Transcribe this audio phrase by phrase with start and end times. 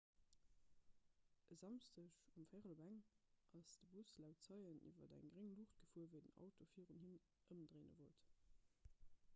[1.51, 2.99] e samschdeg um 1.15 auer
[3.59, 7.15] ass de bus laut zeien iwwer eng gréng luucht gefuer wéi den auto virun him
[7.55, 8.27] ëmdréine wollt